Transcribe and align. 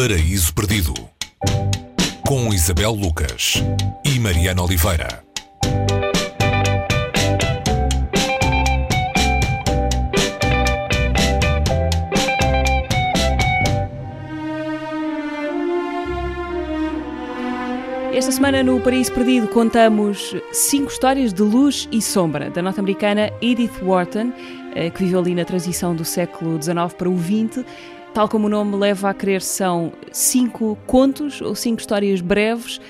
Paraíso 0.00 0.54
Perdido 0.54 0.94
com 2.24 2.54
Isabel 2.54 2.92
Lucas 2.92 3.54
e 4.04 4.20
Mariana 4.20 4.62
Oliveira. 4.62 5.24
Esta 18.14 18.30
semana 18.30 18.62
no 18.62 18.80
Paraíso 18.80 19.12
Perdido 19.12 19.48
contamos 19.48 20.32
cinco 20.52 20.92
histórias 20.92 21.32
de 21.32 21.42
luz 21.42 21.88
e 21.90 22.00
sombra 22.00 22.50
da 22.50 22.62
norte-americana 22.62 23.32
Edith 23.42 23.82
Wharton, 23.82 24.32
eh, 24.76 24.90
que 24.90 25.02
viveu 25.02 25.18
ali 25.18 25.34
na 25.34 25.44
transição 25.44 25.92
do 25.92 26.04
século 26.04 26.62
XIX 26.62 26.94
para 26.96 27.08
o 27.08 27.18
XX. 27.18 27.64
Tal 28.18 28.28
como 28.28 28.48
o 28.48 28.50
nome 28.50 28.74
leva 28.74 29.10
a 29.10 29.14
crer, 29.14 29.40
são 29.40 29.92
cinco 30.10 30.76
contos 30.88 31.40
ou 31.40 31.54
cinco 31.54 31.78
histórias 31.80 32.20
breves. 32.20 32.80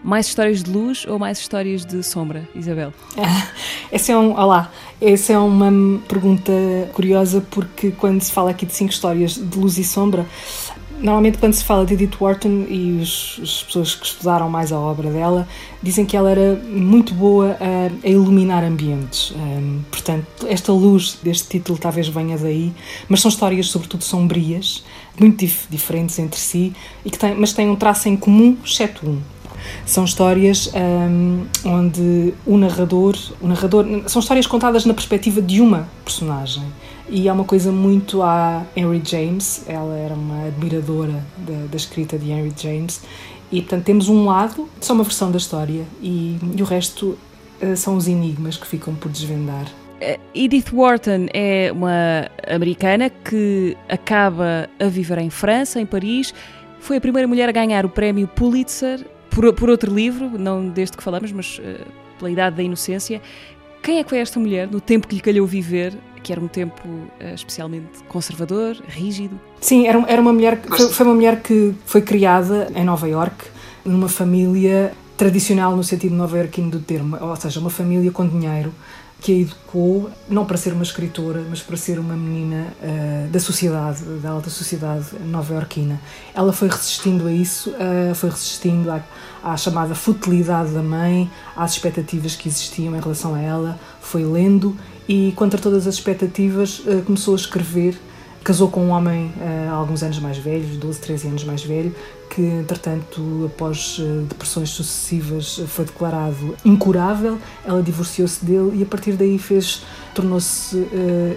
Mais 0.00 0.28
histórias 0.28 0.62
de 0.62 0.70
luz 0.70 1.04
ou 1.08 1.18
mais 1.18 1.40
histórias 1.40 1.84
de 1.84 2.04
sombra, 2.04 2.48
Isabel? 2.54 2.94
essa 3.90 4.12
é 4.12 4.16
um, 4.16 4.38
olá, 4.38 4.70
essa 5.00 5.32
é 5.32 5.38
uma 5.40 5.72
pergunta 6.06 6.52
curiosa 6.92 7.44
porque 7.50 7.90
quando 7.90 8.22
se 8.22 8.30
fala 8.30 8.50
aqui 8.52 8.64
de 8.64 8.74
cinco 8.74 8.92
histórias 8.92 9.34
de 9.34 9.58
luz 9.58 9.76
e 9.76 9.82
sombra, 9.82 10.24
Normalmente, 10.98 11.36
quando 11.38 11.52
se 11.52 11.62
fala 11.62 11.84
de 11.84 11.94
Edith 11.94 12.16
Wharton 12.20 12.64
e 12.68 12.98
os, 13.02 13.38
as 13.42 13.62
pessoas 13.62 13.94
que 13.94 14.06
estudaram 14.06 14.48
mais 14.48 14.72
a 14.72 14.78
obra 14.78 15.10
dela 15.10 15.46
dizem 15.82 16.06
que 16.06 16.16
ela 16.16 16.30
era 16.30 16.54
muito 16.54 17.12
boa 17.12 17.56
a, 17.60 18.06
a 18.06 18.08
iluminar 18.08 18.64
ambientes. 18.64 19.32
Um, 19.32 19.82
portanto, 19.90 20.46
esta 20.48 20.72
luz 20.72 21.18
deste 21.22 21.48
título 21.48 21.78
talvez 21.78 22.08
venha 22.08 22.38
daí, 22.38 22.72
mas 23.08 23.20
são 23.20 23.28
histórias, 23.28 23.68
sobretudo, 23.68 24.04
sombrias, 24.04 24.84
muito 25.18 25.38
dif 25.38 25.66
diferentes 25.68 26.18
entre 26.18 26.40
si, 26.40 26.72
e 27.04 27.10
que 27.10 27.18
têm, 27.18 27.34
mas 27.34 27.52
têm 27.52 27.68
um 27.68 27.76
traço 27.76 28.08
em 28.08 28.16
comum, 28.16 28.56
exceto 28.64 29.06
um. 29.06 29.20
São 29.84 30.04
histórias 30.04 30.72
um, 30.74 31.44
onde 31.64 32.32
o 32.46 32.56
narrador, 32.56 33.16
o 33.40 33.46
narrador. 33.46 33.84
São 34.06 34.20
histórias 34.20 34.46
contadas 34.46 34.86
na 34.86 34.94
perspectiva 34.94 35.42
de 35.42 35.60
uma 35.60 35.88
personagem 36.04 36.62
e 37.08 37.28
é 37.28 37.32
uma 37.32 37.44
coisa 37.44 37.70
muito 37.70 38.22
a 38.22 38.64
Henry 38.74 39.02
James, 39.04 39.64
ela 39.66 39.96
era 39.96 40.14
uma 40.14 40.46
admiradora 40.46 41.24
da, 41.38 41.66
da 41.70 41.76
escrita 41.76 42.18
de 42.18 42.30
Henry 42.30 42.52
James, 42.56 43.02
e 43.50 43.60
portanto 43.60 43.84
temos 43.84 44.08
um 44.08 44.24
lado, 44.26 44.68
só 44.80 44.92
uma 44.92 45.04
versão 45.04 45.30
da 45.30 45.38
história, 45.38 45.84
e, 46.02 46.36
e 46.56 46.62
o 46.62 46.64
resto 46.64 47.16
uh, 47.62 47.76
são 47.76 47.96
os 47.96 48.08
enigmas 48.08 48.56
que 48.56 48.66
ficam 48.66 48.94
por 48.94 49.10
desvendar. 49.10 49.66
Eh, 50.00 50.18
Edith 50.34 50.72
Wharton 50.72 51.26
é 51.32 51.70
uma 51.72 52.28
americana 52.48 53.08
que 53.08 53.76
acaba 53.88 54.68
a 54.78 54.86
viver 54.88 55.18
em 55.18 55.30
França, 55.30 55.80
em 55.80 55.86
Paris. 55.86 56.34
Foi 56.80 56.98
a 56.98 57.00
primeira 57.00 57.26
mulher 57.26 57.48
a 57.48 57.52
ganhar 57.52 57.86
o 57.86 57.88
prémio 57.88 58.28
Pulitzer 58.28 59.06
por, 59.30 59.50
por 59.54 59.70
outro 59.70 59.94
livro, 59.94 60.38
não 60.38 60.68
deste 60.68 60.96
que 60.96 61.02
falamos, 61.02 61.32
mas 61.32 61.58
uh, 61.58 61.86
pela 62.18 62.30
Idade 62.30 62.56
da 62.56 62.62
Inocência. 62.62 63.22
Quem 63.82 63.98
é 63.98 64.02
que 64.02 64.10
foi 64.10 64.18
esta 64.18 64.40
mulher, 64.40 64.68
no 64.68 64.80
tempo 64.80 65.06
que 65.06 65.14
lhe 65.14 65.20
calhou 65.20 65.46
viver, 65.46 65.96
que 66.26 66.32
era 66.32 66.40
um 66.40 66.48
tempo 66.48 66.82
uh, 66.88 67.34
especialmente 67.36 68.02
conservador, 68.08 68.76
rígido. 68.88 69.38
Sim, 69.60 69.86
era, 69.86 70.04
era 70.08 70.20
uma 70.20 70.32
mulher, 70.32 70.60
foi, 70.60 70.88
foi 70.88 71.06
uma 71.06 71.14
mulher 71.14 71.40
que 71.40 71.72
foi 71.84 72.02
criada 72.02 72.66
em 72.74 72.82
Nova 72.82 73.08
York, 73.08 73.44
numa 73.84 74.08
família 74.08 74.92
tradicional 75.16 75.76
no 75.76 75.84
sentido 75.84 76.16
nova-iorquino 76.16 76.68
do 76.68 76.80
termo, 76.80 77.16
ou 77.20 77.36
seja, 77.36 77.60
uma 77.60 77.70
família 77.70 78.10
com 78.10 78.26
dinheiro 78.26 78.74
que 79.20 79.32
a 79.32 79.36
educou 79.36 80.10
não 80.28 80.44
para 80.44 80.56
ser 80.56 80.72
uma 80.72 80.82
escritora, 80.82 81.44
mas 81.48 81.60
para 81.62 81.76
ser 81.76 82.00
uma 82.00 82.16
menina 82.16 82.66
uh, 82.82 83.28
da 83.28 83.38
sociedade, 83.38 84.02
da 84.20 84.30
alta 84.30 84.50
sociedade 84.50 85.06
nova-iorquina. 85.24 86.00
Ela 86.34 86.52
foi 86.52 86.68
resistindo 86.68 87.28
a 87.28 87.32
isso, 87.32 87.70
uh, 87.70 88.14
foi 88.16 88.30
resistindo 88.30 88.90
à, 88.90 89.00
à, 89.44 89.56
chamada 89.56 89.94
futilidade 89.94 90.72
da 90.72 90.82
mãe, 90.82 91.30
às 91.56 91.72
expectativas 91.72 92.34
que 92.34 92.48
existiam 92.48 92.96
em 92.96 93.00
relação 93.00 93.32
a 93.32 93.40
ela, 93.40 93.78
foi 94.00 94.24
lendo 94.24 94.76
e, 95.08 95.32
contra 95.36 95.60
todas 95.60 95.86
as 95.86 95.94
expectativas, 95.94 96.80
uh, 96.80 97.02
começou 97.04 97.34
a 97.34 97.36
escrever. 97.36 97.98
Casou 98.42 98.70
com 98.70 98.80
um 98.80 98.90
homem 98.90 99.32
há 99.68 99.72
alguns 99.72 100.04
anos 100.04 100.20
mais 100.20 100.38
velho, 100.38 100.64
12, 100.76 101.00
13 101.00 101.26
anos 101.26 101.42
mais 101.42 101.64
velho, 101.64 101.92
que, 102.30 102.40
entretanto, 102.40 103.50
após 103.52 103.96
eh, 103.98 104.22
depressões 104.28 104.70
sucessivas, 104.70 105.58
eh, 105.60 105.66
foi 105.66 105.84
declarado 105.84 106.54
incurável. 106.64 107.40
Ela 107.64 107.82
divorciou-se 107.82 108.44
dele 108.44 108.78
e, 108.78 108.84
a 108.84 108.86
partir 108.86 109.14
daí, 109.14 109.36
fez 109.36 109.82
tornou-se 110.14 110.76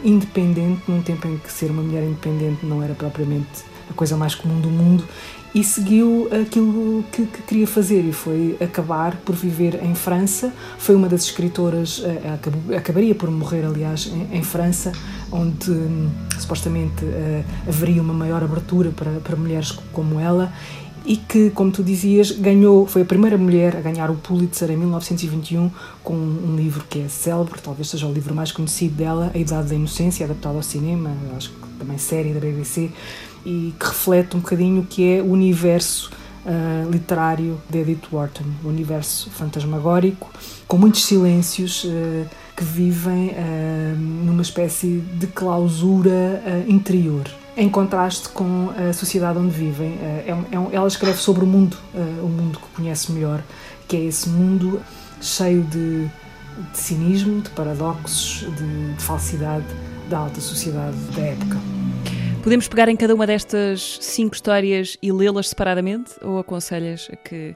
independente, 0.03 0.83
num 0.87 1.01
tempo 1.01 1.27
em 1.27 1.37
que 1.39 1.51
ser 1.51 1.71
uma 1.71 1.81
mulher 1.81 2.03
independente 2.03 2.63
não 2.63 2.83
era 2.83 2.93
propriamente 2.93 3.63
a 3.89 3.93
coisa 3.93 4.15
mais 4.15 4.35
comum 4.35 4.61
do 4.61 4.69
mundo, 4.69 5.03
e 5.53 5.63
seguiu 5.63 6.29
aquilo 6.31 7.03
que, 7.11 7.25
que, 7.25 7.41
queria 7.43 7.67
fazer 7.67 8.01
e 8.05 8.11
foi 8.11 8.55
acabar 8.61 9.15
por 9.17 9.35
viver 9.35 9.83
em 9.83 9.95
França. 9.95 10.53
Foi 10.77 10.95
uma 10.95 11.09
das 11.09 11.23
escritoras, 11.23 11.99
uh, 11.99 12.75
acabaria 12.75 13.15
por 13.15 13.31
morrer, 13.31 13.65
aliás, 13.65 14.11
em, 14.13 14.37
em 14.37 14.43
França, 14.43 14.91
onde 15.31 15.71
um, 15.71 16.09
supostamente 16.39 17.03
uh, 17.03 17.43
haveria 17.67 18.01
uma 18.01 18.13
maior 18.13 18.43
abertura 18.43 18.91
para, 18.91 19.11
para 19.19 19.35
mulheres 19.35 19.71
como 19.91 20.19
ela 20.19 20.53
e 21.05 21.17
que, 21.17 21.49
como 21.51 21.71
tu 21.71 21.83
dizias, 21.83 22.31
ganhou, 22.31 22.85
foi 22.85 23.01
a 23.01 23.05
primeira 23.05 23.37
mulher 23.37 23.75
a 23.75 23.81
ganhar 23.81 24.11
o 24.11 24.15
Pulitzer 24.15 24.69
em 24.69 24.77
1921 24.77 25.71
com 26.03 26.13
um 26.13 26.55
livro 26.55 26.83
que 26.87 26.99
é 26.99 27.07
célebre, 27.07 27.59
talvez 27.61 27.89
seja 27.89 28.05
o 28.05 28.11
livro 28.11 28.35
mais 28.35 28.51
conhecido 28.51 28.95
dela, 28.95 29.31
A 29.33 29.37
Idade 29.37 29.69
da 29.69 29.75
Inocência, 29.75 30.25
adaptado 30.25 30.57
ao 30.57 30.63
cinema, 30.63 31.11
acho 31.35 31.49
que 31.49 31.68
também 31.79 31.97
série 31.97 32.33
da 32.33 32.39
BBC, 32.39 32.91
e 33.45 33.73
que 33.79 33.85
reflete 33.85 34.35
um 34.35 34.39
bocadinho 34.39 34.81
o 34.81 34.85
que 34.85 35.15
é 35.15 35.21
o 35.21 35.31
universo 35.31 36.11
uh, 36.45 36.89
literário 36.89 37.59
de 37.69 37.79
Edith 37.79 38.07
Wharton, 38.11 38.43
o 38.63 38.67
universo 38.67 39.29
fantasmagórico, 39.31 40.29
com 40.67 40.77
muitos 40.77 41.05
silêncios 41.05 41.83
uh, 41.85 42.25
que 42.55 42.63
vivem 42.63 43.29
uh, 43.29 43.95
numa 43.97 44.41
espécie 44.41 44.99
de 45.13 45.27
clausura 45.27 46.43
interior 46.67 47.25
em 47.57 47.67
contraste 47.67 48.29
com 48.29 48.69
a 48.77 48.93
sociedade 48.93 49.37
onde 49.37 49.49
vivem. 49.49 49.97
É 50.01 50.29
é 50.29 50.75
ela 50.75 50.87
escreve 50.87 51.17
sobre 51.17 51.43
o 51.43 51.47
mundo, 51.47 51.75
o 52.23 52.27
mundo 52.27 52.57
que 52.57 52.67
conhece 52.73 53.11
melhor, 53.11 53.43
que 53.85 53.97
é 53.97 53.99
esse 54.05 54.29
mundo 54.29 54.79
cheio 55.19 55.63
de, 55.63 56.05
de 56.71 56.77
cinismo, 56.77 57.41
de 57.41 57.49
paradoxos, 57.49 58.45
de, 58.55 58.93
de 58.93 59.03
falsidade 59.03 59.65
da 60.09 60.17
alta 60.17 60.41
sociedade 60.41 60.97
da 61.15 61.21
época. 61.21 61.57
Podemos 62.41 62.67
pegar 62.67 62.89
em 62.89 62.95
cada 62.95 63.13
uma 63.13 63.27
destas 63.27 63.99
cinco 64.01 64.33
histórias 64.33 64.97
e 65.01 65.11
lê-las 65.11 65.49
separadamente 65.49 66.13
ou 66.21 66.39
aconselhas 66.39 67.07
a 67.13 67.15
que 67.15 67.55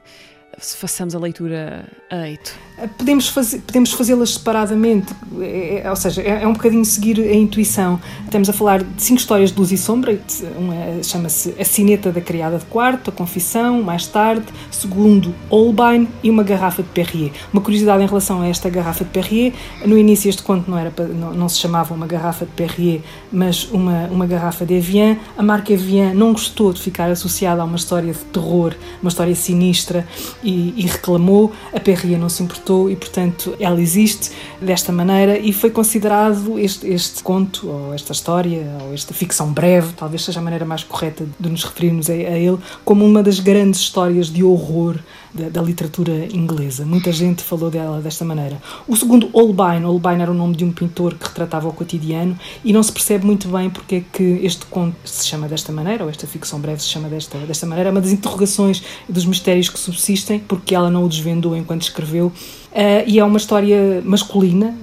façamos 0.58 1.14
a 1.14 1.18
leitura 1.18 1.86
a 2.10 2.28
eito? 2.28 2.54
Podemos, 2.98 3.28
fazer, 3.28 3.60
podemos 3.60 3.92
fazê-las 3.92 4.34
separadamente, 4.34 5.14
é, 5.40 5.88
ou 5.88 5.94
seja, 5.94 6.20
é, 6.22 6.42
é, 6.42 6.48
um 6.48 6.52
bocadinho 6.52 6.84
seguir 6.84 7.20
a 7.20 7.32
intuição. 7.32 8.00
Estamos 8.24 8.48
a 8.48 8.52
falar 8.52 8.82
de 8.82 9.00
cinco 9.00 9.20
histórias 9.20 9.52
de 9.52 9.58
luz 9.58 9.70
e 9.70 9.78
sombra, 9.78 10.18
uma 10.56 11.00
chama-se 11.02 11.54
A 11.56 11.64
Cineta 11.64 12.10
da 12.10 12.20
Criada 12.20 12.58
de 12.58 12.64
Quarto, 12.64 13.10
A 13.10 13.12
Confissão, 13.12 13.80
mais 13.80 14.08
tarde, 14.08 14.46
segundo, 14.72 15.32
Holbein 15.48 16.08
e 16.20 16.28
uma 16.28 16.42
garrafa 16.42 16.82
de 16.82 16.88
Perrier. 16.88 17.30
Uma 17.52 17.62
curiosidade 17.62 18.02
em 18.02 18.06
relação 18.06 18.42
a 18.42 18.48
esta 18.48 18.68
garrafa 18.68 19.04
de 19.04 19.10
Perrier, 19.10 19.52
no 19.86 19.96
início 19.96 20.28
este 20.28 20.42
conto 20.42 20.68
não, 20.68 20.76
era, 20.76 20.92
não, 21.14 21.32
não 21.32 21.48
se 21.48 21.58
chamava 21.60 21.94
uma 21.94 22.08
garrafa 22.08 22.44
de 22.44 22.50
Perrier, 22.52 23.02
mas 23.30 23.70
uma, 23.70 24.08
uma 24.08 24.26
garrafa 24.26 24.66
de 24.66 24.74
Evian. 24.74 25.16
A 25.38 25.42
marca 25.44 25.72
Evian 25.72 26.12
não 26.12 26.32
gostou 26.32 26.72
de 26.72 26.82
ficar 26.82 27.08
associada 27.08 27.62
a 27.62 27.64
uma 27.64 27.76
história 27.76 28.12
de 28.12 28.18
terror, 28.18 28.74
uma 29.00 29.08
história 29.08 29.34
sinistra, 29.36 30.04
e, 30.44 30.74
e 30.76 30.86
reclamou, 30.86 31.52
a 31.72 31.80
Perrier 31.80 32.18
não 32.18 32.28
se 32.28 32.42
importou 32.42 32.90
e, 32.90 32.96
portanto, 32.96 33.56
ela 33.58 33.80
existe 33.80 34.30
desta 34.60 34.92
maneira 34.92 35.38
e 35.38 35.52
foi 35.52 35.70
considerado 35.70 36.58
este, 36.58 36.86
este 36.86 37.22
conto, 37.22 37.68
ou 37.68 37.94
esta 37.94 38.12
história, 38.12 38.76
ou 38.82 38.94
esta 38.94 39.14
ficção 39.14 39.52
breve, 39.52 39.94
talvez 39.94 40.22
seja 40.22 40.40
a 40.40 40.42
maneira 40.42 40.64
mais 40.64 40.84
correta 40.84 41.26
de 41.40 41.48
nos 41.48 41.64
referirmos 41.64 42.10
a, 42.10 42.12
a 42.12 42.38
ele, 42.38 42.58
como 42.84 43.04
uma 43.04 43.22
das 43.22 43.40
grandes 43.40 43.80
histórias 43.80 44.28
de 44.28 44.44
horror 44.44 44.98
da, 45.34 45.48
da, 45.48 45.60
literatura 45.60 46.26
inglesa. 46.32 46.86
Muita 46.86 47.10
gente 47.10 47.42
falou 47.42 47.68
dela 47.68 48.00
desta 48.00 48.24
maneira. 48.24 48.62
O 48.86 48.96
segundo, 48.96 49.28
Holbein. 49.34 49.82
Holbein 49.82 50.22
era 50.22 50.30
o 50.30 50.34
nome 50.34 50.54
de 50.54 50.64
um 50.64 50.70
pintor 50.70 51.14
que 51.14 51.26
retratava 51.26 51.68
o 51.68 51.72
cotidiano 51.72 52.38
e 52.64 52.72
não 52.72 52.82
se 52.82 52.92
percebe 52.92 53.26
muito 53.26 53.48
bem 53.48 53.68
porque 53.68 53.96
é 53.96 54.00
que 54.00 54.22
este 54.44 54.64
conto 54.66 54.96
se 55.04 55.26
chama 55.26 55.48
desta 55.48 55.72
maneira, 55.72 56.04
ou 56.04 56.10
esta 56.10 56.26
ficção 56.26 56.60
breve 56.60 56.80
se 56.80 56.88
chama 56.88 57.08
desta, 57.08 57.36
desta 57.38 57.66
maneira. 57.66 57.90
É 57.90 57.92
uma 57.92 58.00
das 58.00 58.12
interrogações 58.12 58.82
dos 59.08 59.26
mistérios 59.26 59.68
que 59.68 59.78
subsistem, 59.78 60.33
porque 60.38 60.74
ela 60.74 60.90
não 60.90 61.04
o 61.04 61.08
desvendou 61.08 61.56
enquanto 61.56 61.82
escreveu. 61.82 62.26
Uh, 62.26 63.06
e 63.06 63.20
é 63.20 63.24
uma 63.24 63.36
história 63.36 64.02
masculina, 64.04 64.74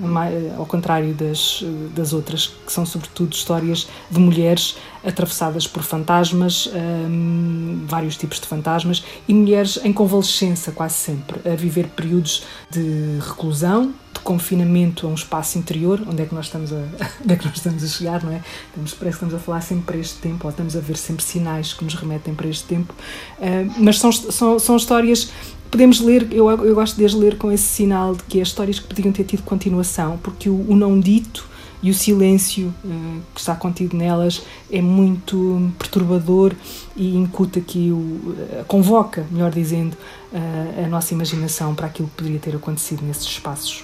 ao 0.57 0.65
contrário 0.65 1.13
das, 1.13 1.61
das 1.93 2.13
outras, 2.13 2.47
que 2.47 2.71
são 2.71 2.85
sobretudo 2.85 3.33
histórias 3.33 3.89
de 4.09 4.17
mulheres 4.17 4.77
atravessadas 5.03 5.67
por 5.67 5.83
fantasmas, 5.83 6.69
um, 6.73 7.83
vários 7.85 8.15
tipos 8.15 8.39
de 8.39 8.47
fantasmas, 8.47 9.03
e 9.27 9.33
mulheres 9.33 9.77
em 9.83 9.91
convalescença 9.91 10.71
quase 10.71 10.95
sempre, 10.95 11.41
a 11.49 11.55
viver 11.55 11.87
períodos 11.87 12.43
de 12.69 13.19
reclusão, 13.19 13.93
confinamento 14.31 15.05
a 15.05 15.09
um 15.09 15.13
espaço 15.13 15.57
interior, 15.57 16.01
onde 16.07 16.21
é 16.21 16.25
que 16.25 16.33
nós 16.33 16.45
estamos 16.45 16.71
a, 16.71 16.77
onde 17.21 17.33
é 17.33 17.35
que 17.35 17.45
nós 17.45 17.57
estamos 17.57 17.83
a 17.83 17.87
chegar, 17.87 18.23
não 18.23 18.31
é? 18.31 18.41
Estamos, 18.67 18.93
parece 18.93 19.17
que 19.17 19.25
estamos 19.25 19.33
a 19.33 19.39
falar 19.39 19.61
sempre 19.61 19.83
para 19.85 19.97
este 19.97 20.19
tempo, 20.19 20.45
ou 20.45 20.49
estamos 20.49 20.75
a 20.77 20.79
ver 20.79 20.95
sempre 20.95 21.23
sinais 21.23 21.73
que 21.73 21.83
nos 21.83 21.95
remetem 21.95 22.33
para 22.33 22.47
este 22.47 22.63
tempo, 22.63 22.93
uh, 23.39 23.73
mas 23.77 23.99
são, 23.99 24.11
são, 24.11 24.57
são 24.57 24.77
histórias 24.77 25.31
podemos 25.69 26.01
ler, 26.01 26.27
eu, 26.31 26.49
eu 26.49 26.75
gosto 26.75 26.97
de 26.97 27.05
as 27.05 27.13
ler 27.13 27.37
com 27.37 27.49
esse 27.49 27.63
sinal 27.63 28.13
de 28.13 28.23
que 28.23 28.41
as 28.41 28.49
histórias 28.49 28.77
que 28.77 28.87
podiam 28.87 29.11
ter 29.13 29.23
tido 29.23 29.41
continuação, 29.43 30.17
porque 30.21 30.49
o, 30.49 30.65
o 30.69 30.75
não 30.75 30.99
dito 30.99 31.49
e 31.81 31.89
o 31.89 31.93
silêncio 31.93 32.73
uh, 32.83 33.21
que 33.33 33.39
está 33.39 33.55
contido 33.55 33.97
nelas 33.97 34.41
é 34.69 34.81
muito 34.81 35.71
perturbador 35.79 36.53
e 36.95 37.15
incute 37.15 37.59
aqui, 37.59 37.89
o, 37.89 37.95
uh, 37.95 38.65
convoca, 38.67 39.25
melhor 39.31 39.49
dizendo, 39.49 39.95
uh, 40.31 40.85
a 40.85 40.87
nossa 40.87 41.13
imaginação 41.13 41.73
para 41.73 41.87
aquilo 41.87 42.07
que 42.09 42.15
poderia 42.15 42.39
ter 42.39 42.55
acontecido 42.55 43.03
nesses 43.03 43.25
espaços. 43.25 43.83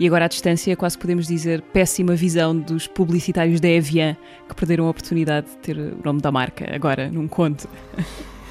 E 0.00 0.06
agora 0.06 0.24
à 0.24 0.28
distância, 0.28 0.74
quase 0.76 0.96
podemos 0.96 1.26
dizer 1.26 1.60
péssima 1.60 2.14
visão 2.14 2.56
dos 2.56 2.86
publicitários 2.86 3.60
da 3.60 3.68
Evian 3.68 4.16
que 4.48 4.54
perderam 4.54 4.86
a 4.86 4.90
oportunidade 4.90 5.48
de 5.48 5.56
ter 5.58 5.76
o 5.76 5.98
nome 6.02 6.22
da 6.22 6.32
marca 6.32 6.74
agora 6.74 7.10
num 7.10 7.28
conto. 7.28 7.68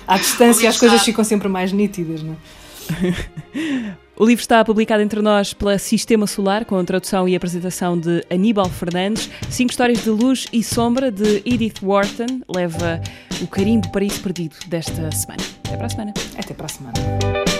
À 0.06 0.18
distância 0.18 0.70
as 0.70 0.78
coisas 0.78 1.02
ficam 1.02 1.24
sempre 1.24 1.48
mais 1.48 1.72
nítidas, 1.72 2.22
não 2.22 2.34
é? 2.34 2.38
o 4.16 4.26
livro 4.26 4.42
está 4.42 4.64
publicado 4.64 5.02
entre 5.02 5.24
nós 5.24 5.52
pela 5.52 5.80
Sistema 5.80 6.28
Solar, 6.28 6.66
com 6.66 6.78
a 6.78 6.84
tradução 6.84 7.28
e 7.28 7.36
apresentação 7.36 8.00
de 8.00 8.24
Aníbal 8.30 8.70
Fernandes. 8.70 9.28
Cinco 9.50 9.72
histórias 9.72 10.04
de 10.04 10.10
luz 10.12 10.48
e 10.54 10.64
sombra 10.64 11.12
de 11.12 11.42
Edith 11.46 11.82
Wharton 11.82 12.42
leva 12.48 13.02
o 13.42 13.48
carimbo 13.48 13.92
para 13.92 14.06
isso 14.06 14.22
perdido 14.22 14.56
desta 14.68 15.12
semana. 15.12 15.44
Até 15.66 15.78
para 15.78 15.86
a 15.86 15.90
semana. 15.90 16.14
Até 16.38 16.54
para 16.54 16.66
a 16.66 16.70
semana. 16.70 17.59